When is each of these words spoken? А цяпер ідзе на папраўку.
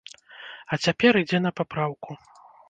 А 0.71 0.79
цяпер 0.85 1.19
ідзе 1.21 1.41
на 1.45 1.53
папраўку. 1.61 2.19